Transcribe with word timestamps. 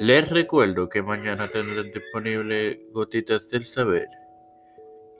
Les 0.00 0.30
recuerdo 0.30 0.88
que 0.88 1.02
mañana 1.02 1.50
tendrán 1.50 1.90
disponible 1.90 2.86
Gotitas 2.92 3.50
del 3.50 3.64
Saber 3.64 4.08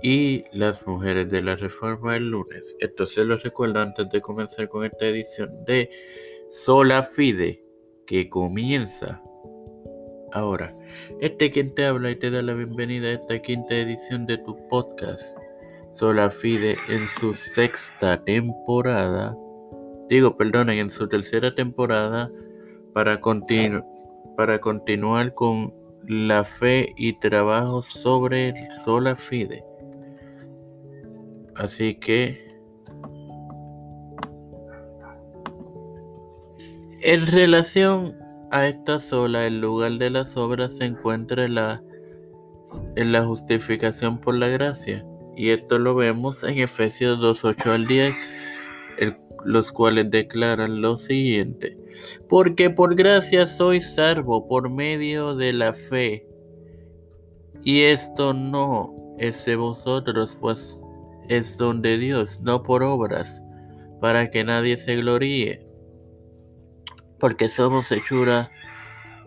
y 0.01 0.45
Las 0.53 0.87
Mujeres 0.87 1.29
de 1.29 1.43
la 1.43 1.57
Reforma 1.57 2.17
el 2.17 2.31
lunes. 2.31 2.77
Esto 2.79 3.05
se 3.05 3.25
lo 3.25 3.37
recuerdo 3.39 3.81
antes 3.81 4.09
de 4.11 4.21
comenzar 4.21 4.69
con 4.69 4.85
esta 4.85 5.07
edición 5.07 5.65
de 5.65 5.91
Sola 6.49 7.03
Fide, 7.03 7.61
que 8.07 8.29
comienza 8.29 9.21
ahora. 10.31 10.73
Este 11.21 11.51
quien 11.51 11.75
te 11.75 11.85
habla 11.85 12.13
y 12.13 12.17
te 12.17 12.31
da 12.31 12.41
la 12.41 12.55
bienvenida 12.55 13.09
a 13.09 13.15
esta 13.15 13.43
quinta 13.43 13.75
edición 13.75 14.27
de 14.27 14.39
tu 14.39 14.57
podcast. 14.69 15.37
Sola 15.91 16.31
Fide 16.31 16.77
en 16.89 17.09
su 17.19 17.35
sexta 17.35 18.23
temporada. 18.23 19.37
Digo, 20.09 20.37
perdonen, 20.37 20.79
en 20.79 20.91
su 20.91 21.09
tercera 21.09 21.53
temporada 21.53 22.31
para 22.95 23.19
continuar 23.19 23.85
para 24.39 24.61
continuar 24.61 25.35
con 25.35 25.75
la 26.07 26.45
fe 26.45 26.95
y 26.97 27.15
trabajo 27.15 27.83
sobre 27.83 28.51
el 28.51 28.71
sola 28.85 29.17
fide. 29.17 29.65
Así 31.57 31.97
que 31.97 32.39
en 37.01 37.27
relación 37.27 38.17
a 38.53 38.69
esta 38.69 39.01
sola, 39.01 39.45
el 39.45 39.61
lugar 39.61 39.99
de 39.99 40.11
las 40.11 40.37
obras 40.37 40.75
se 40.75 40.85
encuentra 40.85 41.45
en 41.45 41.57
la, 41.57 43.25
justificación 43.25 44.21
por 44.21 44.37
la 44.37 44.47
gracia. 44.47 45.05
Y 45.37 45.49
esto 45.49 45.81
lo 45.81 45.97
vemos 45.97 46.45
en 46.45 46.61
Efesios 46.61 47.19
2, 47.19 47.45
8 47.45 47.73
al 47.73 47.89
10, 47.89 48.15
los 49.45 49.73
cuales 49.73 50.11
declaran 50.11 50.81
lo 50.81 50.97
siguiente. 50.97 51.77
Porque 52.29 52.71
por 52.71 52.95
gracia 52.95 53.47
soy 53.47 53.81
salvo 53.81 54.47
por 54.47 54.71
medio 54.71 55.35
de 55.35 55.53
la 55.53 55.73
fe. 55.73 56.27
Y 57.63 57.83
esto 57.83 58.35
no 58.35 58.95
es 59.19 59.45
de 59.45 59.57
vosotros, 59.57 60.37
pues 60.41 60.83
es 61.29 61.57
don 61.59 61.83
de 61.83 61.99
Dios, 61.99 62.41
no 62.41 62.63
por 62.63 62.83
obras, 62.83 63.43
para 64.01 64.31
que 64.31 64.45
nadie 64.45 64.77
se 64.77 64.97
gloríe. 64.97 65.67
Porque 67.19 67.49
somos 67.49 67.91
hechura 67.91 68.51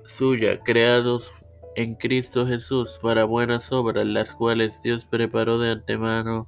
suya, 0.07 0.59
creados 0.61 1.33
en 1.75 1.95
Cristo 1.95 2.45
Jesús 2.47 2.99
para 3.01 3.25
buenas 3.25 3.71
obras, 3.71 4.05
las 4.05 4.33
cuales 4.33 4.81
Dios 4.81 5.05
preparó 5.05 5.59
de 5.59 5.71
antemano 5.71 6.47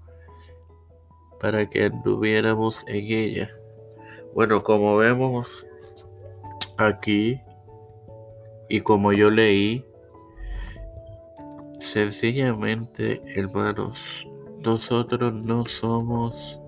para 1.43 1.69
que 1.69 1.83
anduviéramos 1.83 2.85
en 2.87 3.03
ella. 3.03 3.49
Bueno, 4.33 4.63
como 4.63 4.95
vemos 4.95 5.67
aquí 6.77 7.41
y 8.69 8.79
como 8.79 9.11
yo 9.11 9.29
leí, 9.29 9.85
sencillamente, 11.81 13.21
hermanos, 13.35 13.99
nosotros 14.63 15.33
no 15.33 15.65
somos 15.65 16.61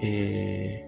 eh, 0.00 0.86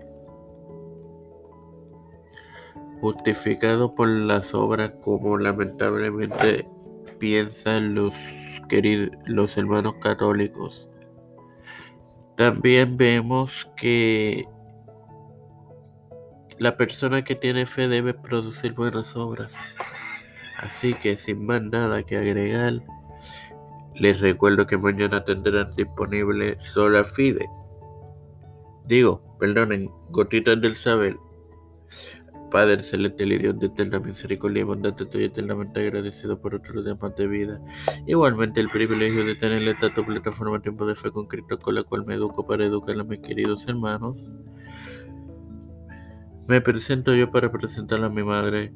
justificados 3.00 3.90
por 3.94 4.08
las 4.08 4.54
obras 4.54 4.92
como 5.02 5.36
lamentablemente 5.36 6.68
piensan 7.18 7.96
los 7.96 8.14
queridos 8.68 9.10
los 9.26 9.58
hermanos 9.58 9.94
católicos. 10.00 10.88
También 12.36 12.96
vemos 12.96 13.70
que 13.76 14.44
la 16.58 16.76
persona 16.76 17.24
que 17.24 17.34
tiene 17.34 17.66
fe 17.66 17.88
debe 17.88 18.14
producir 18.14 18.72
buenas 18.74 19.16
obras. 19.16 19.54
Así 20.58 20.94
que 20.94 21.16
sin 21.16 21.46
más 21.46 21.62
nada 21.62 22.02
que 22.02 22.16
agregar, 22.16 22.80
les 23.96 24.20
recuerdo 24.20 24.66
que 24.66 24.78
mañana 24.78 25.24
tendrán 25.24 25.70
disponible 25.76 26.58
Sola 26.58 27.04
Fide. 27.04 27.46
Digo, 28.86 29.36
perdonen, 29.38 29.88
Gotitas 30.10 30.60
del 30.60 30.74
Saber. 30.74 31.16
Padre 32.54 32.84
celeste, 32.84 33.24
el 33.24 33.36
Dios 33.36 33.58
de 33.58 33.66
eterna 33.66 33.98
misericordia 33.98 34.60
y 34.60 34.62
bondad, 34.62 34.94
estoy 34.96 35.24
eternamente 35.24 35.80
agradecido 35.80 36.40
por 36.40 36.54
otro 36.54 36.84
día 36.84 36.94
más 36.94 37.16
de 37.16 37.26
vida. 37.26 37.60
Igualmente 38.06 38.60
el 38.60 38.68
privilegio 38.68 39.24
de 39.24 39.34
tener 39.34 39.66
esta 39.66 39.92
tu 39.92 40.06
plataforma 40.06 40.62
Tiempo 40.62 40.86
de 40.86 40.94
Fe 40.94 41.10
con 41.10 41.26
Cristo, 41.26 41.58
con 41.58 41.74
la 41.74 41.82
cual 41.82 42.04
me 42.06 42.14
educo 42.14 42.46
para 42.46 42.64
educar 42.64 42.94
a 42.96 43.02
mis 43.02 43.20
queridos 43.22 43.66
hermanos. 43.66 44.16
Me 46.46 46.60
presento 46.60 47.12
yo 47.16 47.28
para 47.28 47.50
presentar 47.50 48.04
a 48.04 48.08
mi 48.08 48.22
madre, 48.22 48.72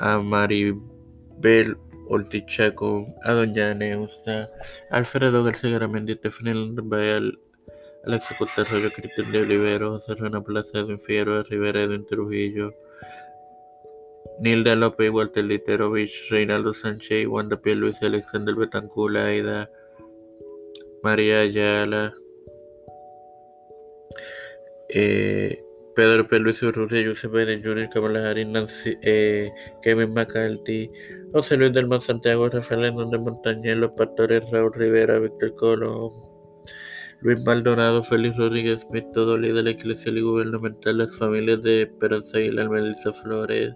a 0.00 0.18
Maribel 0.18 1.76
Ortichaco, 2.08 3.06
a 3.22 3.30
Doña 3.34 3.72
Neusta, 3.72 4.48
Alfredo 4.90 5.44
García 5.44 5.70
Garamendi, 5.70 6.16
Stephanie 6.16 6.74
Bayal, 6.74 7.38
Alexa 8.04 8.36
Cotarroyo, 8.36 8.90
Cristian 8.90 9.30
de 9.30 9.42
Olivero, 9.42 10.00
José 10.00 10.16
Plaza, 10.44 10.80
Edwin 10.80 10.98
Fierro, 10.98 11.40
Rivera, 11.44 11.82
Edwin 11.82 12.04
Trujillo, 12.04 12.74
Nilda 14.40 14.74
López, 14.74 15.10
Walter 15.10 15.44
Literovich, 15.44 16.28
Reinaldo 16.30 16.74
Sánchez, 16.74 17.26
Wanda 17.26 17.56
Piel, 17.60 17.80
Luis 17.80 18.02
Alexander 18.02 18.54
Betancula, 18.54 19.26
Aida, 19.26 19.70
María 21.02 21.40
Ayala, 21.40 22.14
eh, 24.88 25.62
Pedro 25.94 26.26
P. 26.26 26.38
Luis 26.38 26.62
Urrutia, 26.62 27.04
Joseph 27.06 27.32
Biden 27.32 27.62
Jr., 27.62 27.88
Kamala 27.90 28.34
Nancy, 28.34 28.96
eh, 29.02 29.52
Kevin 29.82 30.14
McCarthy, 30.14 30.90
José 31.32 31.56
Luis 31.56 31.72
del 31.72 31.86
Mar 31.86 32.00
Santiago, 32.00 32.48
Rafael 32.48 32.84
Hernández 32.84 33.20
Montañez, 33.20 33.76
los 33.76 33.92
pastores 33.92 34.42
Raúl 34.50 34.72
Rivera, 34.74 35.18
Víctor 35.18 35.54
Colón, 35.56 36.12
Luis 37.20 37.40
Maldonado, 37.44 38.02
Félix 38.02 38.36
Rodríguez 38.36 38.80
Smith, 38.88 39.06
todo 39.12 39.36
líder 39.36 39.68
eclesial 39.68 40.18
y 40.18 40.22
gubernamental, 40.22 40.98
las 40.98 41.16
familias 41.16 41.62
de 41.62 41.82
Esperanza 41.82 42.38
Aguilar, 42.38 42.70
Melissa 42.70 43.12
Flores, 43.12 43.74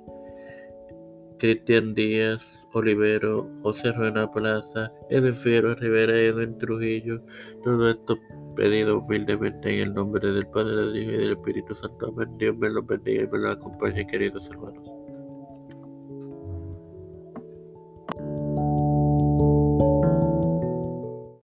Cristian 1.39 1.95
Díaz, 1.95 2.67
Olivero, 2.73 3.49
José 3.63 3.93
Ruena 3.93 4.31
Plaza, 4.31 4.91
Edwin 5.11 5.35
Fierro 5.35 5.75
Rivera, 5.75 6.17
Edwin 6.17 6.59
Trujillo, 6.59 7.21
todo 7.65 7.91
esto 7.91 8.19
pedido 8.55 8.99
humildemente 8.99 9.75
en 9.75 9.89
el 9.89 9.95
nombre 9.95 10.33
del 10.33 10.47
Padre, 10.49 10.75
del 10.77 10.97
Hijo 10.97 11.11
y 11.13 11.17
del 11.17 11.33
Espíritu 11.33 11.75
Santo. 11.75 12.09
Amén. 12.09 12.37
Dios 12.39 12.57
me 12.57 12.71
lo 12.71 12.83
bendiga 12.83 13.25
y 13.25 13.29
me 13.29 13.39
lo 13.39 13.51
acompañe, 13.51 14.07
queridos 14.07 14.49
hermanos. 14.51 14.96